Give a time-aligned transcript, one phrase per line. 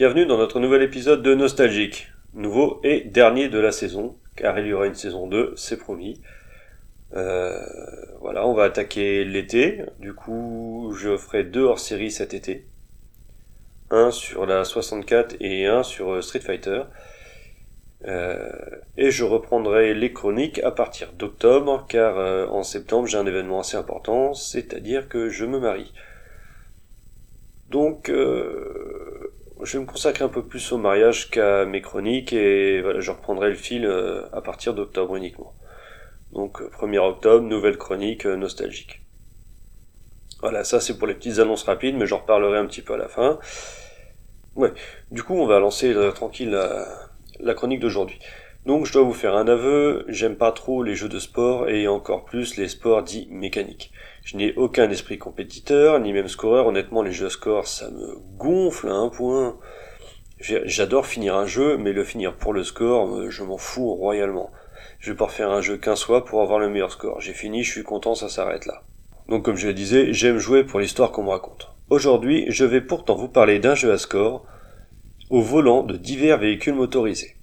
[0.00, 4.68] Bienvenue dans notre nouvel épisode de Nostalgique, nouveau et dernier de la saison, car il
[4.68, 6.22] y aura une saison 2, c'est promis.
[7.12, 7.60] Euh,
[8.18, 12.64] voilà, on va attaquer l'été, du coup je ferai deux hors-série cet été.
[13.90, 16.84] Un sur la 64 et un sur euh, Street Fighter.
[18.06, 18.52] Euh,
[18.96, 23.60] et je reprendrai les chroniques à partir d'octobre, car euh, en septembre j'ai un événement
[23.60, 25.92] assez important, c'est-à-dire que je me marie.
[27.70, 28.69] Donc euh,
[29.62, 33.10] je vais me consacrer un peu plus au mariage qu'à mes chroniques, et voilà, je
[33.10, 33.86] reprendrai le fil
[34.32, 35.54] à partir d'octobre uniquement.
[36.32, 39.00] Donc 1er octobre, nouvelle chronique nostalgique.
[40.40, 42.96] Voilà, ça c'est pour les petites annonces rapides, mais j'en reparlerai un petit peu à
[42.96, 43.38] la fin.
[44.56, 44.72] Ouais,
[45.10, 46.58] du coup on va lancer tranquille
[47.40, 48.18] la chronique d'aujourd'hui.
[48.66, 51.88] Donc je dois vous faire un aveu, j'aime pas trop les jeux de sport et
[51.88, 53.90] encore plus les sports dits mécaniques.
[54.22, 58.18] Je n'ai aucun esprit compétiteur, ni même scoreur, honnêtement les jeux de score ça me
[58.36, 59.56] gonfle à un point.
[60.40, 64.50] J'adore finir un jeu, mais le finir pour le score, euh, je m'en fous royalement.
[64.98, 67.20] Je vais pas refaire un jeu qu'un soir pour avoir le meilleur score.
[67.20, 68.82] J'ai fini, je suis content, ça s'arrête là.
[69.28, 71.70] Donc comme je le disais, j'aime jouer pour l'histoire qu'on me raconte.
[71.88, 74.44] Aujourd'hui, je vais pourtant vous parler d'un jeu à score,
[75.30, 77.36] au volant de divers véhicules motorisés.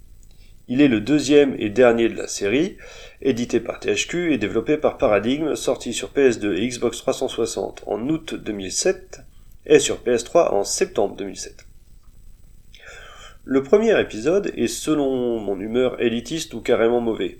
[0.70, 2.76] Il est le deuxième et dernier de la série,
[3.22, 8.34] édité par THQ et développé par Paradigm, sorti sur PS2 et Xbox 360 en août
[8.34, 9.22] 2007
[9.64, 11.64] et sur PS3 en septembre 2007.
[13.44, 17.38] Le premier épisode est selon mon humeur élitiste ou carrément mauvais.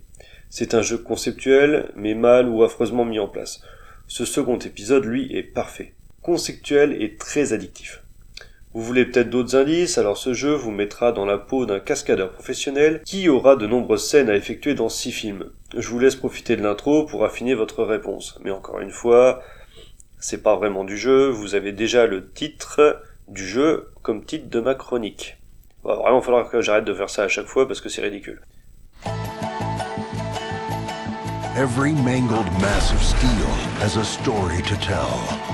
[0.49, 3.61] C'est un jeu conceptuel, mais mal ou affreusement mis en place.
[4.07, 5.93] Ce second épisode, lui, est parfait.
[6.23, 8.03] Conceptuel et très addictif.
[8.75, 12.31] Vous voulez peut-être d'autres indices, alors ce jeu vous mettra dans la peau d'un cascadeur
[12.33, 15.51] professionnel qui aura de nombreuses scènes à effectuer dans six films.
[15.75, 18.39] Je vous laisse profiter de l'intro pour affiner votre réponse.
[18.45, 19.43] Mais encore une fois,
[20.21, 24.61] c'est pas vraiment du jeu, vous avez déjà le titre du jeu comme titre de
[24.61, 25.39] ma chronique.
[25.83, 28.43] Va vraiment falloir que j'arrête de faire ça à chaque fois parce que c'est ridicule.
[31.57, 33.49] Every mangled mass of steel
[33.81, 35.48] has a story to tell.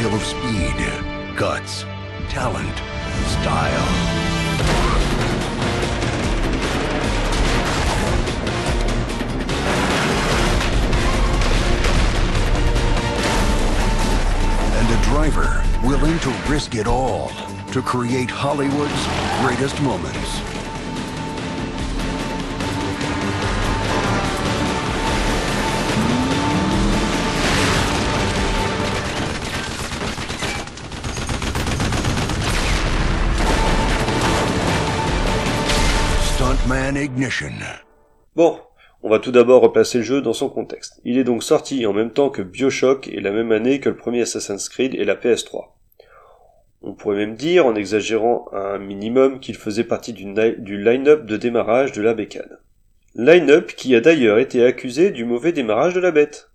[0.00, 1.82] Tale of speed, guts,
[2.30, 2.76] talent,
[3.28, 3.88] style.
[14.72, 17.30] And a driver willing to risk it all
[17.72, 19.06] to create Hollywood's
[19.42, 20.49] greatest moments.
[38.36, 38.60] Bon,
[39.02, 41.00] on va tout d'abord replacer le jeu dans son contexte.
[41.04, 43.96] Il est donc sorti en même temps que Bioshock et la même année que le
[43.96, 45.68] premier Assassin's Creed et la PS3.
[46.82, 51.92] On pourrait même dire, en exagérant un minimum, qu'il faisait partie du, line-up de démarrage
[51.92, 52.58] de la bécane.
[53.14, 56.50] Line-up qui a d'ailleurs été accusé du mauvais démarrage de la bête.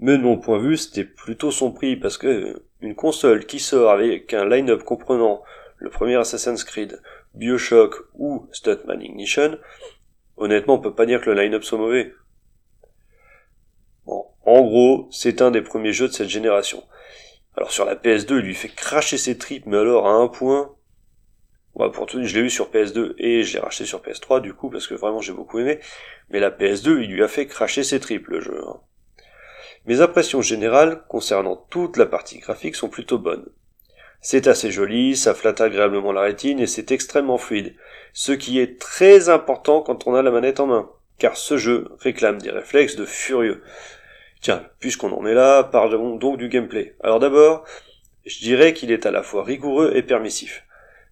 [0.00, 3.60] Mais de mon point de vue, c'était plutôt son prix, parce que une console qui
[3.60, 5.42] sort avec un line-up comprenant
[5.78, 7.00] le premier Assassin's Creed,
[7.34, 9.58] Bioshock ou Stuntman Ignition,
[10.36, 12.12] honnêtement on peut pas dire que le line-up soit mauvais.
[14.06, 16.84] Bon, en gros, c'est un des premiers jeux de cette génération.
[17.56, 20.74] Alors sur la PS2, il lui fait cracher ses tripes, mais alors à un point...
[21.74, 24.54] Ouais, pour tout, je l'ai eu sur PS2 et je l'ai racheté sur PS3 du
[24.54, 25.80] coup parce que vraiment j'ai beaucoup aimé.
[26.30, 28.60] Mais la PS2, il lui a fait cracher ses tripes le jeu.
[28.64, 28.80] Hein.
[29.86, 33.46] Mes impressions générales concernant toute la partie graphique sont plutôt bonnes.
[34.26, 37.74] C'est assez joli, ça flatte agréablement la rétine et c'est extrêmement fluide,
[38.14, 41.88] ce qui est très important quand on a la manette en main, car ce jeu
[42.00, 43.62] réclame des réflexes de furieux.
[44.40, 46.96] Tiens, puisqu'on en est là, parlons donc du gameplay.
[47.02, 47.66] Alors d'abord,
[48.24, 50.64] je dirais qu'il est à la fois rigoureux et permissif.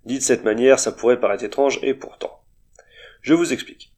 [0.07, 2.41] Dit de cette manière, ça pourrait paraître étrange, et pourtant.
[3.21, 3.93] Je vous explique.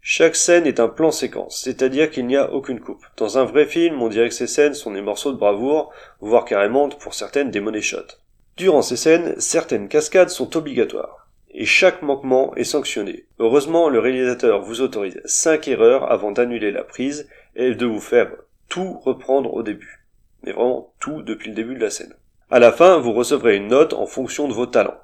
[0.00, 3.04] Chaque scène est un plan séquence, c'est-à-dire qu'il n'y a aucune coupe.
[3.18, 6.46] Dans un vrai film, on dirait que ces scènes sont des morceaux de bravoure, voire
[6.46, 8.23] carrément pour certaines des money shots.
[8.56, 13.26] Durant ces scènes, certaines cascades sont obligatoires, et chaque manquement est sanctionné.
[13.40, 18.30] Heureusement, le réalisateur vous autorise 5 erreurs avant d'annuler la prise et de vous faire
[18.68, 20.04] tout reprendre au début.
[20.44, 22.14] Mais vraiment tout depuis le début de la scène.
[22.48, 25.00] À la fin, vous recevrez une note en fonction de vos talents.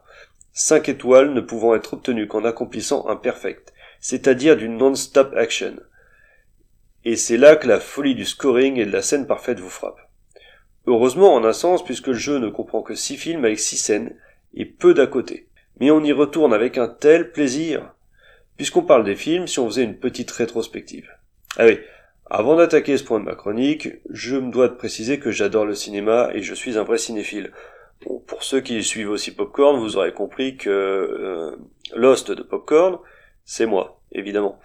[0.52, 5.74] 5 étoiles ne pouvant être obtenues qu'en accomplissant un perfect, c'est-à-dire d'une non-stop action.
[7.04, 10.09] Et c'est là que la folie du scoring et de la scène parfaite vous frappe.
[10.86, 14.16] Heureusement en un sens puisque le jeu ne comprend que 6 films avec 6 scènes
[14.54, 15.46] et peu d'à côté.
[15.78, 17.94] mais on y retourne avec un tel plaisir.
[18.56, 21.08] Puisqu'on parle des films, si on faisait une petite rétrospective.
[21.56, 21.78] Ah oui,
[22.28, 25.74] avant d'attaquer ce point de ma chronique, je me dois de préciser que j'adore le
[25.74, 27.52] cinéma et je suis un vrai cinéphile.
[28.26, 31.56] pour ceux qui suivent aussi Popcorn, vous aurez compris que euh,
[31.94, 32.98] Lost de Popcorn,
[33.44, 34.60] c'est moi, évidemment.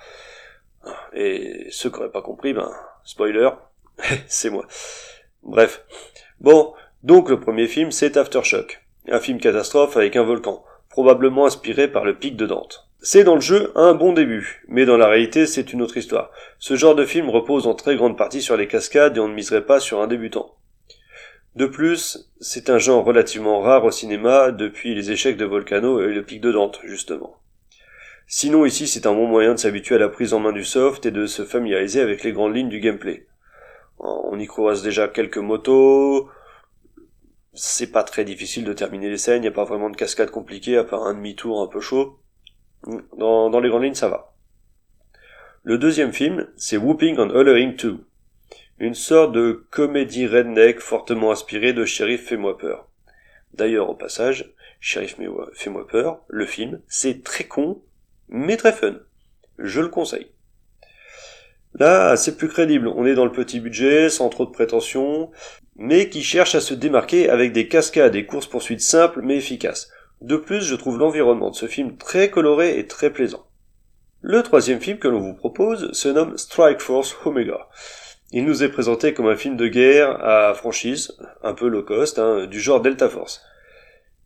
[1.14, 2.72] Et ceux qui n'auraient pas compris, ben,
[3.04, 3.50] spoiler,
[4.28, 4.68] c'est moi.
[5.46, 5.84] Bref.
[6.42, 8.82] Bon, donc le premier film, c'est Aftershock.
[9.08, 12.90] Un film catastrophe avec un volcan, probablement inspiré par le pic de Dante.
[13.00, 16.32] C'est dans le jeu un bon début, mais dans la réalité c'est une autre histoire.
[16.58, 19.36] Ce genre de film repose en très grande partie sur les cascades et on ne
[19.36, 20.56] miserait pas sur un débutant.
[21.56, 26.12] De plus, c'est un genre relativement rare au cinéma depuis les échecs de Volcano et
[26.12, 27.38] le pic de Dante, justement.
[28.26, 31.06] Sinon ici c'est un bon moyen de s'habituer à la prise en main du soft
[31.06, 33.28] et de se familiariser avec les grandes lignes du gameplay.
[33.98, 36.30] On y croise déjà quelques motos,
[37.54, 40.30] c'est pas très difficile de terminer les scènes, il n'y a pas vraiment de cascade
[40.30, 42.20] compliquée à part un demi-tour un peu chaud.
[43.18, 44.36] Dans, les grandes lignes ça va.
[45.64, 48.06] Le deuxième film, c'est Whooping on Hollering 2.
[48.78, 52.90] Une sorte de comédie redneck fortement inspirée de Sheriff Fais-moi peur.
[53.54, 55.18] D'ailleurs, au passage, Sheriff
[55.54, 57.82] Fais-moi peur, le film, c'est très con,
[58.28, 58.98] mais très fun.
[59.58, 60.35] Je le conseille.
[61.78, 62.88] Là, c'est plus crédible.
[62.88, 65.32] On est dans le petit budget, sans trop de prétention,
[65.76, 69.90] mais qui cherche à se démarquer avec des cascades et courses-poursuites simples mais efficaces.
[70.22, 73.46] De plus, je trouve l'environnement de ce film très coloré et très plaisant.
[74.22, 77.68] Le troisième film que l'on vous propose se nomme Strike Force Omega.
[78.32, 82.18] Il nous est présenté comme un film de guerre à franchise, un peu low cost,
[82.20, 83.42] hein, du genre Delta Force.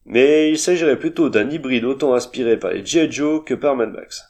[0.05, 3.11] Mais il s'agirait plutôt d'un hybride autant inspiré par les G.I.
[3.11, 4.23] Joe que par Mad Max.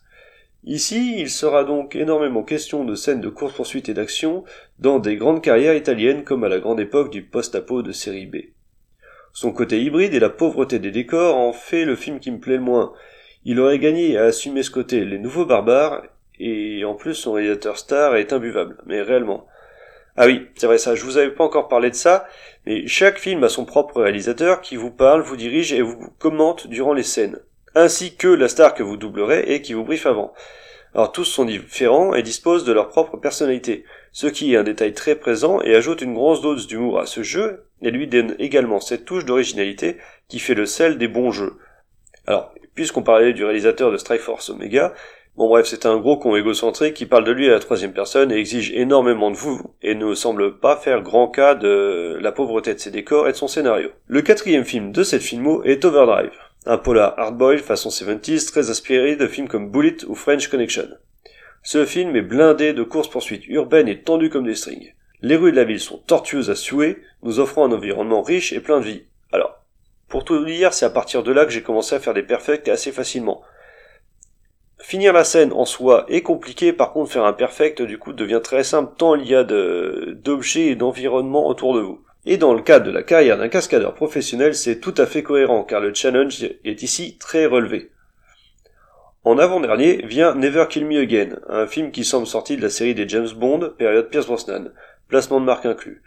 [0.65, 4.43] Ici, il sera donc énormément question de scènes de course-poursuite et d'action
[4.77, 8.37] dans des grandes carrières italiennes comme à la grande époque du post-apo de série B.
[9.31, 12.57] Son côté hybride et la pauvreté des décors en fait le film qui me plaît
[12.57, 12.91] le moins.
[13.45, 16.03] Il aurait gagné à assumer ce côté les nouveaux barbares,
[16.39, 19.47] et en plus son réalisateur star est imbuvable, mais réellement.
[20.17, 22.27] Ah oui, c'est vrai ça, je vous avais pas encore parlé de ça,
[22.65, 26.67] mais chaque film a son propre réalisateur qui vous parle, vous dirige et vous commente
[26.67, 27.39] durant les scènes
[27.75, 30.33] ainsi que la star que vous doublerez et qui vous briefe avant.
[30.95, 34.93] Alors tous sont différents et disposent de leur propre personnalité, ce qui est un détail
[34.93, 38.79] très présent et ajoute une grosse dose d'humour à ce jeu et lui donne également
[38.79, 41.57] cette touche d'originalité qui fait le sel des bons jeux.
[42.25, 44.95] Alors, puisqu'on parlait du réalisateur de Strike Force Omega,
[45.37, 48.31] bon bref, c'est un gros con égocentrique qui parle de lui à la troisième personne
[48.31, 52.73] et exige énormément de vous et ne semble pas faire grand cas de la pauvreté
[52.73, 53.89] de ses décors et de son scénario.
[54.07, 56.31] Le quatrième film de cette filmo est Overdrive
[56.65, 60.89] un polar hardboiled façon 70s très inspiré de films comme Bullet ou French Connection.
[61.63, 64.93] Ce film est blindé de courses-poursuites urbaines et tendues comme des strings.
[65.21, 68.59] Les rues de la ville sont tortueuses à suer, nous offrant un environnement riche et
[68.59, 69.03] plein de vie.
[69.31, 69.63] Alors,
[70.07, 72.67] pour tout dire, c'est à partir de là que j'ai commencé à faire des perfects
[72.67, 73.41] assez facilement.
[74.79, 78.39] Finir la scène en soi est compliqué, par contre faire un perfect du coup devient
[78.41, 82.01] très simple tant il y a d'objets et d'environnement autour de vous.
[82.25, 85.63] Et dans le cadre de la carrière d'un cascadeur professionnel, c'est tout à fait cohérent,
[85.63, 87.91] car le challenge est ici très relevé.
[89.23, 92.95] En avant-dernier vient Never Kill Me Again, un film qui semble sorti de la série
[92.95, 94.71] des James Bond, période Pierce Brosnan,
[95.07, 96.01] placement de marque inclus.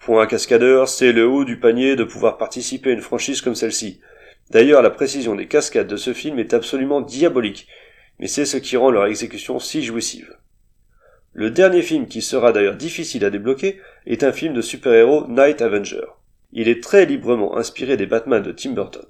[0.00, 3.54] Pour un cascadeur, c'est le haut du panier de pouvoir participer à une franchise comme
[3.54, 4.00] celle-ci.
[4.50, 7.68] D'ailleurs, la précision des cascades de ce film est absolument diabolique,
[8.18, 10.36] mais c'est ce qui rend leur exécution si jouissive.
[11.34, 15.62] Le dernier film qui sera d'ailleurs difficile à débloquer est un film de super-héros Night
[15.62, 16.04] Avenger.
[16.52, 19.06] Il est très librement inspiré des Batman de Tim Burton.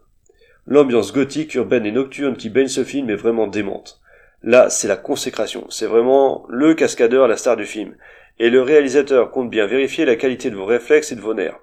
[0.66, 4.00] L'ambiance gothique, urbaine et nocturne qui baigne ce film est vraiment démente.
[4.44, 7.96] Là, c'est la consécration, c'est vraiment le cascadeur la star du film,
[8.38, 11.58] et le réalisateur compte bien vérifier la qualité de vos réflexes et de vos nerfs.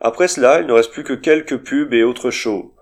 [0.00, 2.74] Après cela, il ne reste plus que quelques pubs et autres shows.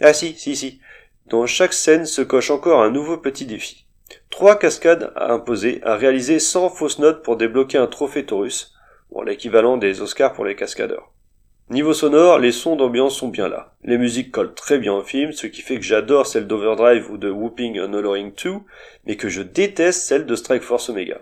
[0.00, 0.80] Ah si, si, si.
[1.26, 3.87] Dans chaque scène se coche encore un nouveau petit défi.
[4.30, 8.74] Trois cascades à imposer, à réaliser sans fausse note pour débloquer un trophée Taurus,
[9.10, 11.12] bon, l'équivalent des Oscars pour les cascadeurs.
[11.70, 13.74] Niveau sonore, les sons d'ambiance sont bien là.
[13.82, 17.18] Les musiques collent très bien au film, ce qui fait que j'adore celle d'Overdrive ou
[17.18, 18.54] de Whooping and Hollering 2,
[19.04, 21.20] mais que je déteste celle de Strike Force Omega.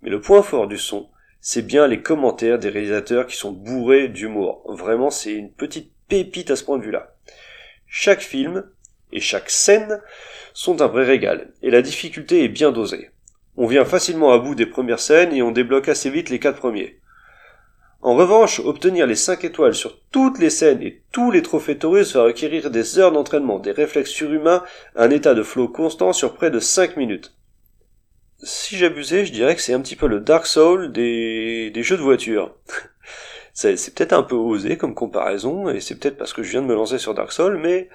[0.00, 1.08] Mais le point fort du son,
[1.42, 4.62] c'est bien les commentaires des réalisateurs qui sont bourrés d'humour.
[4.66, 7.14] Vraiment, c'est une petite pépite à ce point de vue-là.
[7.86, 8.64] Chaque film
[9.14, 10.02] et chaque scène
[10.52, 13.10] sont un vrai régal, et la difficulté est bien dosée.
[13.56, 16.58] On vient facilement à bout des premières scènes et on débloque assez vite les quatre
[16.58, 16.98] premiers.
[18.02, 22.14] En revanche, obtenir les 5 étoiles sur toutes les scènes et tous les trophées Taurus
[22.14, 24.62] va requérir des heures d'entraînement, des réflexes surhumains,
[24.94, 27.34] un état de flow constant sur près de 5 minutes.
[28.42, 31.96] Si j'abusais, je dirais que c'est un petit peu le Dark Soul des, des jeux
[31.96, 32.54] de voiture.
[33.56, 36.66] C'est peut-être un peu osé comme comparaison, et c'est peut-être parce que je viens de
[36.66, 37.88] me lancer sur Dark Souls, mais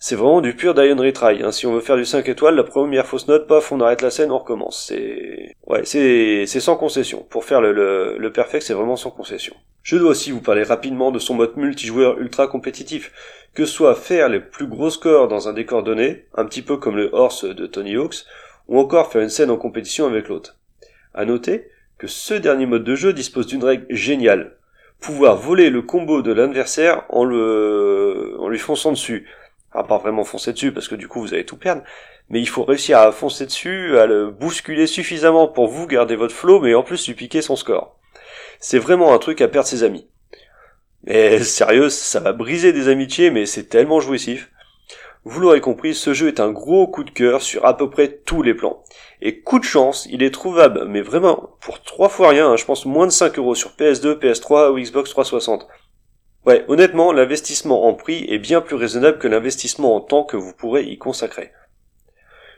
[0.00, 1.42] c'est vraiment du pur die retry.
[1.42, 1.50] Hein.
[1.50, 4.10] Si on veut faire du 5 étoiles, la première fausse note, paf, on arrête la
[4.10, 4.86] scène, on recommence.
[4.88, 7.26] C'est ouais, c'est c'est sans concession.
[7.28, 9.54] Pour faire le, le, le perfect, c'est vraiment sans concession.
[9.82, 13.12] Je dois aussi vous parler rapidement de son mode multijoueur ultra compétitif.
[13.54, 16.96] Que soit faire les plus gros scores dans un décor donné, un petit peu comme
[16.96, 18.24] le horse de Tony Hawks,
[18.68, 20.56] ou encore faire une scène en compétition avec l'autre.
[21.14, 24.52] À noter que ce dernier mode de jeu dispose d'une règle géniale.
[25.00, 29.26] Pouvoir voler le combo de l'adversaire en le, en lui fonçant dessus
[29.72, 31.82] à pas vraiment foncer dessus parce que du coup vous allez tout perdre,
[32.30, 36.34] mais il faut réussir à foncer dessus, à le bousculer suffisamment pour vous garder votre
[36.34, 37.96] flow, mais en plus lui piquer son score.
[38.60, 40.08] C'est vraiment un truc à perdre ses amis.
[41.04, 44.50] Mais sérieux, ça va briser des amitiés, mais c'est tellement jouissif.
[45.24, 48.08] Vous l'aurez compris, ce jeu est un gros coup de cœur sur à peu près
[48.08, 48.82] tous les plans.
[49.20, 52.64] Et coup de chance, il est trouvable, mais vraiment, pour trois fois rien, hein, je
[52.64, 55.66] pense moins de 5 euros sur PS2, PS3 ou Xbox 360.
[56.48, 60.54] Ouais, honnêtement, l'investissement en prix est bien plus raisonnable que l'investissement en temps que vous
[60.54, 61.52] pourrez y consacrer.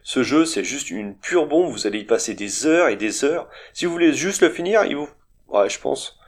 [0.05, 3.25] Ce jeu, c'est juste une pure bombe, vous allez y passer des heures et des
[3.25, 3.49] heures.
[3.73, 5.09] Si vous voulez juste le finir, il vous...
[5.49, 6.21] Ouais, je pense.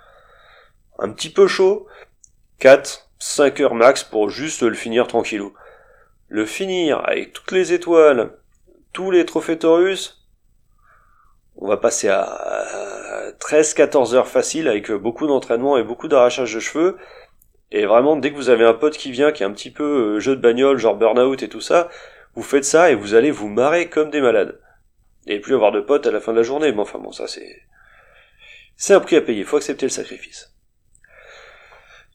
[0.98, 1.86] Un petit peu chaud.
[2.58, 5.54] 4, 5 heures max pour juste le finir tranquillou.
[6.26, 8.36] Le finir avec toutes les étoiles,
[8.92, 10.26] tous les trophées Taurus,
[11.54, 16.98] on va passer à 13-14 heures facile avec beaucoup d'entraînement et beaucoup d'arrachage de cheveux.
[17.72, 20.16] Et vraiment, dès que vous avez un pote qui vient, qui est un petit peu
[20.16, 21.88] euh, jeu de bagnole, genre burn-out et tout ça,
[22.34, 24.60] vous faites ça et vous allez vous marrer comme des malades.
[25.26, 26.70] Et plus avoir de potes à la fin de la journée.
[26.70, 27.62] Mais enfin bon, ça c'est...
[28.76, 30.52] C'est un prix à payer, faut accepter le sacrifice.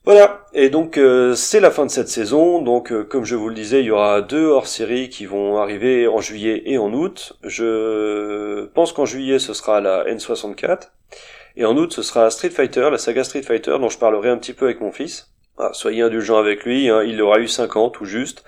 [0.04, 3.48] Voilà, et donc euh, c'est la fin de cette saison, donc euh, comme je vous
[3.48, 7.34] le disais, il y aura deux hors-séries qui vont arriver en juillet et en août.
[7.42, 10.90] Je pense qu'en juillet ce sera la N64,
[11.56, 14.38] et en août ce sera Street Fighter, la saga Street Fighter dont je parlerai un
[14.38, 15.30] petit peu avec mon fils.
[15.58, 18.44] Ah, soyez indulgents avec lui, hein, il aura eu 5 ans tout juste.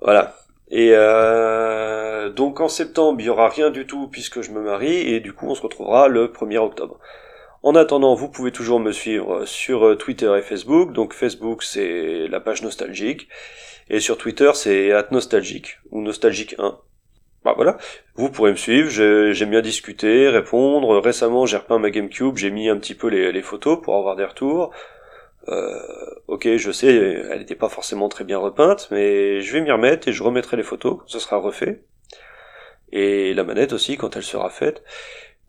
[0.00, 0.36] Voilà.
[0.70, 5.12] Et euh, donc en septembre, il n'y aura rien du tout puisque je me marie,
[5.12, 6.98] et du coup on se retrouvera le 1er octobre.
[7.64, 10.92] En attendant, vous pouvez toujours me suivre sur euh, Twitter et Facebook.
[10.92, 13.28] Donc Facebook c'est la page nostalgique,
[13.90, 16.78] et sur Twitter c'est nostalgique ou nostalgique 1.
[17.44, 17.78] Bah voilà,
[18.16, 20.98] vous pourrez me suivre, j'aime bien discuter, répondre.
[20.98, 24.24] Récemment j'ai repeint ma GameCube, j'ai mis un petit peu les photos pour avoir des
[24.24, 24.72] retours.
[25.48, 25.80] Euh,
[26.26, 30.08] ok, je sais, elle n'était pas forcément très bien repeinte, mais je vais m'y remettre
[30.08, 31.82] et je remettrai les photos ce sera refait.
[32.92, 34.82] Et la manette aussi quand elle sera faite.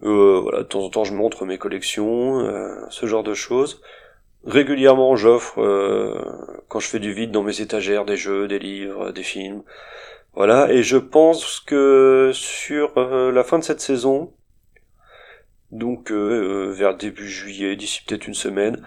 [0.04, 3.82] Euh, voilà, de temps en temps je montre mes collections, euh, ce genre de choses.
[4.46, 6.16] Régulièrement j'offre, euh,
[6.70, 9.64] quand je fais du vide dans mes étagères, des jeux, des livres, des films.
[10.34, 14.34] Voilà, et je pense que sur euh, la fin de cette saison,
[15.72, 18.84] donc vers début juillet, d'ici peut-être une semaine,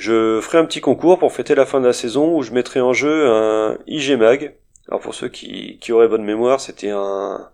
[0.00, 2.80] je ferai un petit concours pour fêter la fin de la saison où je mettrai
[2.80, 4.54] en jeu un IG Mag.
[4.88, 7.50] Alors pour ceux qui, auraient bonne mémoire, c'était un,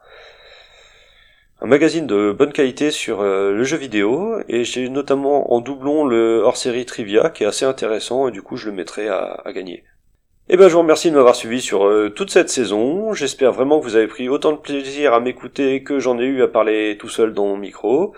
[1.60, 6.04] un magazine de bonne qualité sur euh, le jeu vidéo et j'ai notamment en doublon
[6.04, 9.82] le hors-série Trivia qui est assez intéressant et du coup je le mettrai à, gagner.
[10.48, 13.12] Eh ben je vous remercie de m'avoir suivi sur euh, toute cette saison.
[13.12, 16.44] J'espère vraiment que vous avez pris autant de plaisir à m'écouter que j'en ai eu
[16.44, 18.14] à parler tout seul dans mon micro.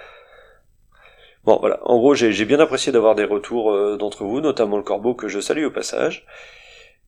[1.49, 4.83] Bon voilà, en gros j'ai bien apprécié d'avoir des retours euh, d'entre vous, notamment le
[4.83, 6.26] corbeau que je salue au passage.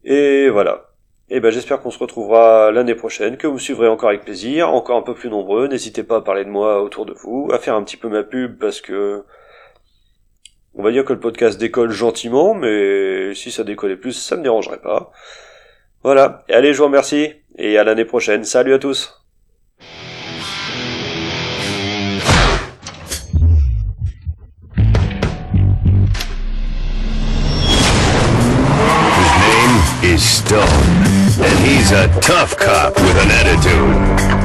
[0.03, 0.93] Et voilà.
[1.29, 4.97] Et ben j'espère qu'on se retrouvera l'année prochaine, que vous suivrez encore avec plaisir, encore
[4.97, 5.69] un peu plus nombreux.
[5.69, 8.23] N'hésitez pas à parler de moi autour de vous, à faire un petit peu ma
[8.23, 9.25] pub parce que
[10.75, 14.43] on va dire que le podcast décolle gentiment, mais si ça décollait plus, ça me
[14.43, 15.13] dérangerait pas.
[16.03, 16.45] Voilà.
[16.49, 18.45] Et allez, je vous remercie et à l'année prochaine.
[18.45, 19.20] Salut à tous.
[30.21, 30.85] Is Stone,
[31.41, 33.97] and he's a tough cop with an attitude.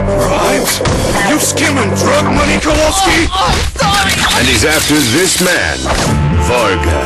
[0.08, 0.80] Bribes?
[1.28, 3.28] You skimming drug money, Kowalski?
[3.28, 4.16] Oh, I'm sorry!
[4.40, 5.76] And he's after this man,
[6.48, 7.02] Varga,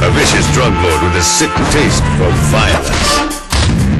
[0.00, 3.36] a vicious drug lord with a sick taste for violence.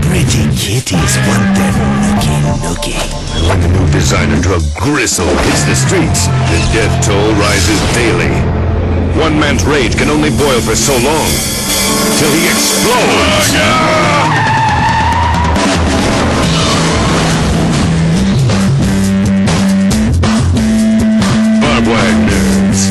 [0.08, 2.96] Pretty kitties want their nookie nookie.
[3.37, 8.32] And when the new designer drug Gristle hits the streets, the death toll rises daily.
[9.20, 11.28] One man's rage can only boil for so long,
[12.18, 13.56] till he explodes.
[21.86, 22.90] Wire nerves.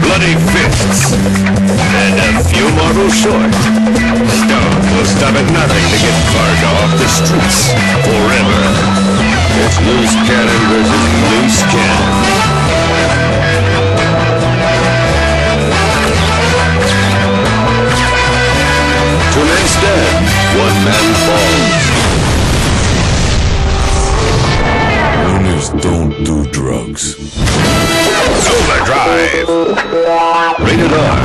[0.00, 1.12] Bloody fists.
[1.12, 3.52] And a few marbles short.
[4.40, 7.76] Stone will stop at nothing to get Varga off the streets
[8.08, 8.62] forever.
[9.60, 12.19] It's loose cannon versus loose cannon.
[20.84, 21.84] man balls.
[25.26, 27.16] Winners don't do drugs.
[28.50, 29.48] Overdrive.
[30.60, 31.19] Rated R.